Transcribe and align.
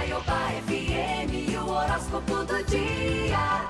Caiobá 0.00 0.48
FM, 0.66 1.58
o 1.62 1.70
horóscopo 1.70 2.36
do 2.46 2.64
dia. 2.64 3.66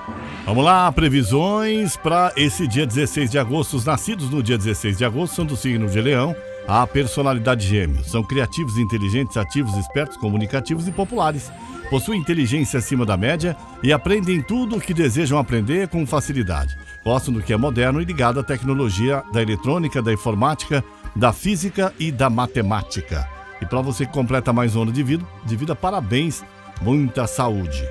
Vamos 0.47 0.65
lá, 0.65 0.93
previsões 0.93 1.97
para 1.97 2.33
esse 2.37 2.69
dia 2.69 2.87
16 2.87 3.33
de 3.33 3.37
agosto. 3.37 3.77
Os 3.77 3.85
nascidos 3.85 4.31
no 4.31 4.41
dia 4.41 4.57
16 4.57 4.99
de 4.99 5.05
agosto 5.05 5.35
são 5.35 5.45
do 5.45 5.57
signo 5.57 5.89
de 5.89 6.01
Leão. 6.01 6.37
A 6.69 6.87
personalidade 6.87 7.67
gêmeos. 7.67 8.09
São 8.13 8.23
criativos, 8.23 8.79
inteligentes, 8.79 9.37
ativos, 9.37 9.77
espertos, 9.77 10.17
comunicativos 10.19 10.87
e 10.87 10.93
populares. 10.93 11.51
Possuem 11.91 12.21
inteligência 12.21 12.79
acima 12.79 13.05
da 13.05 13.17
média 13.17 13.57
e 13.83 13.93
aprendem 13.93 14.41
tudo 14.41 14.77
o 14.77 14.81
que 14.81 14.95
desejam 14.95 15.37
aprender 15.37 15.89
com 15.89 16.07
facilidade. 16.07 16.79
Gostam 17.03 17.35
do 17.35 17.43
que 17.43 17.53
é 17.53 17.57
moderno 17.57 18.01
e 18.01 18.05
ligado 18.05 18.39
à 18.39 18.45
tecnologia 18.45 19.25
da 19.33 19.43
eletrônica, 19.43 20.01
da 20.01 20.13
informática, 20.13 20.85
da 21.17 21.33
física 21.33 21.93
e 21.99 22.13
da 22.13 22.31
matemática. 22.31 23.40
E 23.61 23.67
para 23.67 23.81
você 23.81 24.07
que 24.07 24.13
completa 24.13 24.53
mais 24.53 24.75
um 24.75 24.83
ano 24.83 24.93
de 24.93 25.03
vida, 25.03 25.25
de 25.45 25.57
vida, 25.57 25.75
parabéns, 25.75 26.43
muita 26.81 27.27
saúde. 27.27 27.85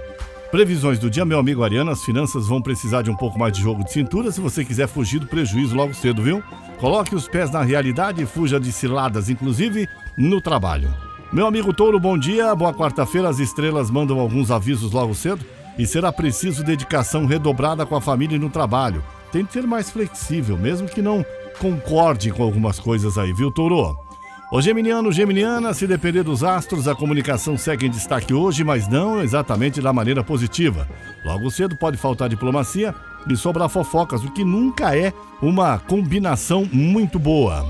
Previsões 0.51 0.97
do 0.97 1.11
dia, 1.11 1.23
meu 1.23 1.37
amigo 1.37 1.63
Ariano, 1.63 1.91
as 1.91 2.03
finanças 2.03 2.47
vão 2.47 2.59
precisar 2.59 3.03
de 3.03 3.11
um 3.11 3.15
pouco 3.15 3.37
mais 3.37 3.53
de 3.53 3.61
jogo 3.61 3.83
de 3.83 3.91
cintura 3.91 4.31
se 4.31 4.41
você 4.41 4.65
quiser 4.65 4.87
fugir 4.87 5.19
do 5.19 5.27
prejuízo 5.27 5.75
logo 5.75 5.93
cedo, 5.93 6.23
viu? 6.23 6.43
Coloque 6.79 7.13
os 7.13 7.27
pés 7.27 7.51
na 7.51 7.61
realidade 7.61 8.23
e 8.23 8.25
fuja 8.25 8.59
de 8.59 8.71
ciladas, 8.71 9.29
inclusive 9.29 9.87
no 10.17 10.41
trabalho. 10.41 10.91
Meu 11.31 11.45
amigo 11.45 11.71
Touro, 11.71 11.99
bom 11.99 12.17
dia, 12.17 12.55
boa 12.55 12.73
quarta-feira. 12.73 13.29
As 13.29 13.37
estrelas 13.37 13.91
mandam 13.91 14.19
alguns 14.19 14.49
avisos 14.49 14.91
logo 14.91 15.13
cedo 15.13 15.45
e 15.77 15.85
será 15.85 16.11
preciso 16.11 16.63
dedicação 16.63 17.27
redobrada 17.27 17.85
com 17.85 17.95
a 17.95 18.01
família 18.01 18.35
e 18.35 18.39
no 18.39 18.49
trabalho. 18.49 19.03
Tente 19.31 19.53
ser 19.53 19.67
mais 19.67 19.91
flexível, 19.91 20.57
mesmo 20.57 20.87
que 20.87 21.03
não 21.03 21.23
concorde 21.59 22.31
com 22.31 22.41
algumas 22.41 22.79
coisas 22.79 23.19
aí, 23.19 23.31
viu, 23.31 23.51
Touro? 23.51 24.08
O 24.51 24.59
Geminiano, 24.63 25.11
Geminiana, 25.11 25.75
se 25.75 25.85
depender 25.85 26.23
dos 26.23 26.43
astros, 26.43 26.87
a 26.87 26.95
comunicação 26.95 27.55
segue 27.55 27.85
em 27.85 27.89
destaque 27.91 28.33
hoje, 28.33 28.63
mas 28.63 28.87
não 28.87 29.21
exatamente 29.21 29.79
da 29.79 29.93
maneira 29.93 30.23
positiva. 30.23 30.87
Logo 31.23 31.51
cedo 31.51 31.75
pode 31.75 31.97
faltar 31.97 32.27
diplomacia 32.27 32.95
e 33.29 33.37
sobrar 33.37 33.69
fofocas, 33.69 34.23
o 34.23 34.31
que 34.31 34.43
nunca 34.43 34.97
é 34.97 35.13
uma 35.39 35.77
combinação 35.77 36.67
muito 36.73 37.19
boa. 37.19 37.63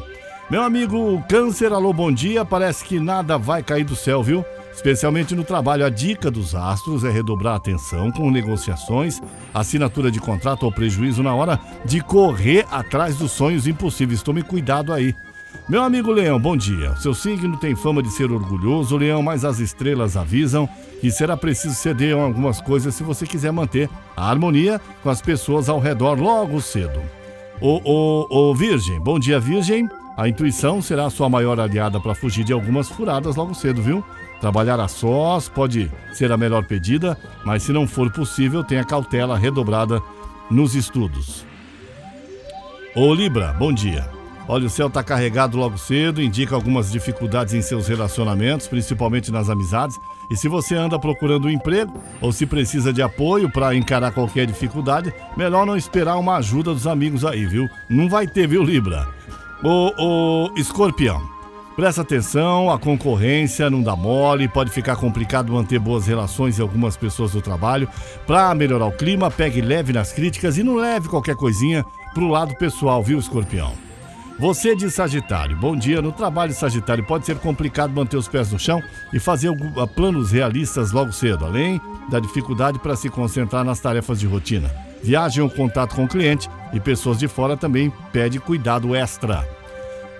Meu 0.50 0.64
amigo 0.64 1.22
Câncer, 1.28 1.74
alô, 1.74 1.92
bom 1.92 2.10
dia. 2.10 2.46
Parece 2.46 2.86
que 2.86 2.98
nada 2.98 3.38
vai 3.38 3.62
cair 3.62 3.84
do 3.84 3.96
céu, 3.96 4.24
viu? 4.24 4.46
Especialmente 4.74 5.36
no 5.36 5.44
trabalho, 5.44 5.86
a 5.86 5.90
dica 5.90 6.32
dos 6.32 6.56
astros 6.56 7.04
é 7.04 7.10
redobrar 7.10 7.56
a 7.56 7.58
atenção 7.58 8.10
com 8.10 8.32
negociações, 8.32 9.22
assinatura 9.54 10.10
de 10.10 10.22
contrato 10.22 10.64
ou 10.64 10.72
prejuízo 10.72 11.22
na 11.22 11.36
hora 11.36 11.60
de 11.84 12.00
correr 12.00 12.66
atrás 12.72 13.18
dos 13.18 13.34
sonhos 13.34 13.68
impossíveis. 13.68 14.24
Tome 14.24 14.42
cuidado 14.42 14.94
aí. 14.94 15.14
Meu 15.70 15.84
amigo 15.84 16.12
Leão, 16.12 16.40
bom 16.40 16.58
dia. 16.58 16.96
Seu 16.96 17.14
signo 17.14 17.56
tem 17.56 17.76
fama 17.76 18.02
de 18.02 18.10
ser 18.10 18.32
orgulhoso, 18.32 18.98
Leão, 18.98 19.22
mas 19.22 19.46
as 19.46 19.60
estrelas 19.60 20.18
avisam 20.18 20.68
que 21.00 21.12
será 21.12 21.38
preciso 21.38 21.76
ceder 21.76 22.18
em 22.18 22.20
algumas 22.20 22.60
coisas 22.60 22.96
se 22.96 23.04
você 23.04 23.24
quiser 23.24 23.52
manter 23.52 23.88
a 24.18 24.28
harmonia 24.28 24.82
com 25.04 25.12
as 25.12 25.22
pessoas 25.22 25.70
ao 25.70 25.80
redor 25.80 26.20
logo 26.20 26.60
cedo. 26.60 27.00
O, 27.62 27.80
o, 27.86 28.50
o 28.50 28.56
Virgem, 28.56 29.00
bom 29.00 29.20
dia, 29.20 29.40
Virgem. 29.40 29.88
A 30.18 30.28
intuição 30.28 30.82
será 30.82 31.06
a 31.06 31.10
sua 31.12 31.30
maior 31.30 31.60
aliada 31.60 32.00
para 32.00 32.16
fugir 32.16 32.44
de 32.44 32.52
algumas 32.52 32.90
furadas 32.90 33.36
logo 33.36 33.54
cedo, 33.54 33.80
viu? 33.80 34.04
Trabalhar 34.42 34.80
a 34.80 34.88
sós 34.88 35.48
pode 35.48 35.92
ser 36.14 36.32
a 36.32 36.38
melhor 36.38 36.66
pedida, 36.66 37.16
mas 37.46 37.62
se 37.62 37.72
não 37.72 37.88
for 37.88 38.12
possível, 38.12 38.64
tenha 38.64 38.84
cautela 38.84 39.38
redobrada 39.38 40.02
nos 40.50 40.74
estudos. 40.74 41.46
Ô 42.96 43.14
Libra, 43.14 43.54
bom 43.54 43.72
dia. 43.72 44.19
Olha, 44.52 44.66
o 44.66 44.70
céu 44.70 44.88
está 44.88 45.04
carregado 45.04 45.60
logo 45.60 45.78
cedo, 45.78 46.20
indica 46.20 46.56
algumas 46.56 46.92
dificuldades 46.92 47.54
em 47.54 47.62
seus 47.62 47.88
relacionamentos, 47.88 48.68
principalmente 48.68 49.32
nas 49.32 49.48
amizades. 49.48 50.00
E 50.28 50.36
se 50.36 50.48
você 50.48 50.74
anda 50.74 50.98
procurando 50.98 51.46
um 51.46 51.52
emprego 51.52 51.94
ou 52.20 52.32
se 52.32 52.48
precisa 52.48 52.92
de 52.92 53.00
apoio 53.00 53.48
para 53.48 53.76
encarar 53.76 54.12
qualquer 54.12 54.48
dificuldade, 54.48 55.14
melhor 55.38 55.68
não 55.68 55.78
esperar 55.78 56.18
uma 56.18 56.38
ajuda 56.38 56.74
dos 56.74 56.88
amigos 56.88 57.24
aí, 57.24 57.46
viu? 57.46 57.70
Não 57.88 58.10
vai 58.10 58.26
ter, 58.26 58.48
viu, 58.48 58.64
Libra? 58.64 59.08
O, 59.64 59.94
o 60.00 60.58
escorpião. 60.58 61.22
Presta 61.76 62.02
atenção, 62.02 62.72
a 62.72 62.80
concorrência 62.80 63.70
não 63.70 63.84
dá 63.84 63.96
mole, 63.96 64.48
pode 64.48 64.72
ficar 64.72 64.96
complicado 64.96 65.54
manter 65.54 65.78
boas 65.78 66.08
relações 66.08 66.58
em 66.58 66.62
algumas 66.64 66.98
pessoas 66.98 67.34
do 67.34 67.42
trabalho. 67.42 67.88
Para 68.26 68.56
melhorar 68.56 68.88
o 68.88 68.92
clima, 68.92 69.30
pegue 69.30 69.62
leve 69.62 69.94
nas 69.94 70.12
críticas 70.12 70.58
e 70.58 70.64
não 70.64 70.76
leve 70.76 71.08
qualquer 71.08 71.36
coisinha 71.36 71.86
pro 72.16 72.28
lado 72.28 72.56
pessoal, 72.56 73.04
viu, 73.04 73.20
escorpião? 73.20 73.89
Você 74.40 74.74
de 74.74 74.90
Sagitário, 74.90 75.58
bom 75.58 75.76
dia. 75.76 76.02
No 76.02 76.14
trabalho 76.14 76.54
Sagitário 76.54 77.04
pode 77.04 77.26
ser 77.26 77.38
complicado 77.40 77.92
manter 77.92 78.16
os 78.16 78.30
pés 78.30 78.54
no 78.54 78.58
chão 78.58 78.82
e 79.12 79.20
fazer 79.20 79.50
ah, 79.50 79.86
planos 79.86 80.32
realistas 80.32 80.94
logo 80.94 81.12
cedo, 81.12 81.46
além 81.46 81.82
da 82.10 82.22
dificuldade 82.22 82.80
para 82.80 82.96
se 82.96 83.10
concentrar 83.10 83.66
nas 83.66 83.82
tarefas 83.82 84.18
de 84.18 84.26
rotina. 84.26 84.72
Viagem 85.04 85.44
ou 85.44 85.50
contato 85.50 85.94
com 85.94 86.06
o 86.06 86.08
cliente 86.08 86.50
e 86.72 86.80
pessoas 86.80 87.20
de 87.20 87.28
fora 87.28 87.58
também 87.58 87.92
pede 88.14 88.40
cuidado 88.40 88.96
extra. 88.96 89.46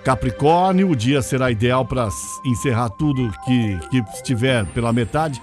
Capricórnio, 0.04 0.90
o 0.90 0.96
dia 0.96 1.22
será 1.22 1.50
ideal 1.50 1.86
para 1.86 2.06
encerrar 2.44 2.90
tudo 2.90 3.32
que, 3.46 3.78
que 3.90 4.04
estiver 4.12 4.66
pela 4.66 4.92
metade 4.92 5.40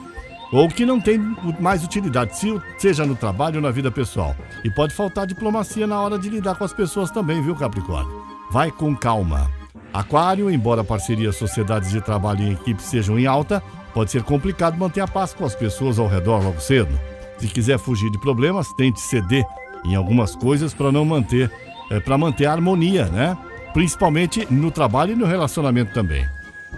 ou 0.54 0.70
que 0.70 0.86
não 0.86 1.02
tem 1.02 1.18
mais 1.60 1.84
utilidade, 1.84 2.32
seja 2.78 3.08
no 3.08 3.16
trabalho 3.16 3.56
ou 3.56 3.62
na 3.62 3.72
vida 3.72 3.90
pessoal. 3.90 4.36
E 4.64 4.70
pode 4.70 4.94
faltar 4.94 5.26
diplomacia 5.26 5.88
na 5.88 6.00
hora 6.00 6.20
de 6.20 6.30
lidar 6.30 6.54
com 6.56 6.64
as 6.64 6.74
pessoas 6.74 7.10
também, 7.10 7.42
viu, 7.42 7.56
Capricórnio? 7.56 8.37
Vai 8.52 8.72
com 8.72 8.96
calma. 8.96 9.52
Aquário, 9.94 10.50
embora 10.50 10.84
parcerias, 10.84 11.36
sociedades 11.36 11.90
de 11.90 12.02
trabalho 12.02 12.44
e 12.44 12.54
equipes 12.54 12.86
sejam 12.86 13.18
em 13.20 13.26
alta, 13.26 13.62
pode 13.94 14.12
ser 14.12 14.24
complicado 14.24 14.78
manter 14.78 15.02
a 15.02 15.08
paz 15.08 15.34
com 15.34 15.44
as 15.44 15.56
pessoas 15.56 16.00
ao 16.00 16.08
redor 16.08 16.44
logo 16.44 16.62
cedo. 16.62 16.98
Se 17.38 17.48
quiser 17.48 17.78
fugir 17.78 18.10
de 18.12 18.20
problemas, 18.20 18.72
tente 18.74 19.00
ceder 19.00 19.46
em 19.86 19.96
algumas 19.96 20.36
coisas 20.36 20.74
para 20.74 20.92
não 20.92 21.04
manter, 21.04 21.52
é, 21.92 22.00
para 22.00 22.18
manter 22.18 22.46
a 22.46 22.54
harmonia, 22.54 23.06
né? 23.06 23.38
Principalmente 23.74 24.48
no 24.52 24.72
trabalho 24.72 25.14
e 25.14 25.16
no 25.16 25.26
relacionamento 25.26 25.94
também. 25.94 26.26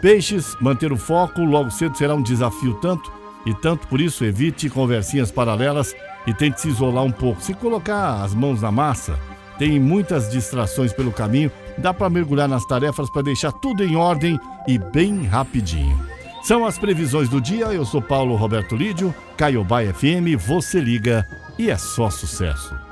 Peixes, 0.01 0.55
manter 0.59 0.91
o 0.91 0.97
foco 0.97 1.41
logo 1.41 1.71
cedo 1.71 1.97
será 1.97 2.15
um 2.15 2.21
desafio 2.21 2.75
tanto 2.75 3.11
e 3.45 3.53
tanto 3.53 3.87
por 3.87 4.01
isso 4.01 4.25
evite 4.25 4.69
conversinhas 4.69 5.31
paralelas 5.31 5.95
e 6.25 6.33
tente 6.33 6.61
se 6.61 6.69
isolar 6.69 7.03
um 7.03 7.11
pouco. 7.11 7.41
Se 7.41 7.53
colocar 7.53 8.23
as 8.23 8.33
mãos 8.33 8.61
na 8.61 8.71
massa, 8.71 9.17
tem 9.59 9.77
muitas 9.79 10.29
distrações 10.29 10.93
pelo 10.93 11.11
caminho, 11.11 11.51
dá 11.77 11.93
para 11.93 12.09
mergulhar 12.09 12.47
nas 12.47 12.65
tarefas 12.65 13.09
para 13.09 13.21
deixar 13.21 13.51
tudo 13.51 13.83
em 13.83 13.95
ordem 13.95 14.39
e 14.65 14.79
bem 14.79 15.25
rapidinho. 15.25 15.99
São 16.41 16.65
as 16.65 16.79
previsões 16.79 17.27
do 17.27 17.41
dia. 17.41 17.65
Eu 17.65 17.85
sou 17.85 18.01
Paulo 18.01 18.35
Roberto 18.35 18.75
Lídio, 18.75 19.13
Caiobá 19.37 19.83
FM, 19.83 20.39
você 20.39 20.79
liga 20.79 21.27
e 21.57 21.69
é 21.69 21.77
só 21.77 22.09
sucesso. 22.09 22.88